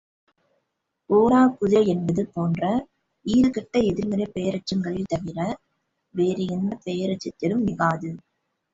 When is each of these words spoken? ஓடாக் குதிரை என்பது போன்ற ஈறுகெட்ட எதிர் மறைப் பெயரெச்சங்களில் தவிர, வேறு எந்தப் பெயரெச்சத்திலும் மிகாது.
ஓடாக் 1.09 1.57
குதிரை 1.57 1.85
என்பது 1.87 2.27
போன்ற 2.27 2.63
ஈறுகெட்ட 3.25 3.83
எதிர் 3.83 4.07
மறைப் 4.07 4.33
பெயரெச்சங்களில் 4.35 5.09
தவிர, 5.09 5.39
வேறு 6.15 6.45
எந்தப் 6.49 6.85
பெயரெச்சத்திலும் 6.85 7.63
மிகாது. 7.63 8.11